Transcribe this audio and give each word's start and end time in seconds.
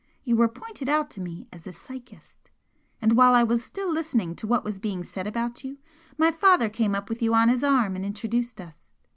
You 0.23 0.35
were 0.35 0.47
pointed 0.47 0.89
out 0.89 1.11
to 1.11 1.21
me 1.21 1.47
as 1.53 1.67
a 1.67 1.73
"psychist" 1.73 2.49
and 3.03 3.11
while 3.15 3.35
I 3.35 3.43
was 3.43 3.63
still 3.63 3.93
listening 3.93 4.35
to 4.37 4.47
what 4.47 4.63
was 4.63 4.79
being 4.79 5.03
said 5.03 5.27
about 5.27 5.63
you, 5.63 5.77
my 6.17 6.31
father 6.31 6.69
came 6.69 6.95
up 6.95 7.07
with 7.07 7.21
you 7.21 7.35
on 7.35 7.49
his 7.49 7.63
arm 7.63 7.95
and 7.95 8.03
introduced 8.03 8.59
us. 8.59 8.89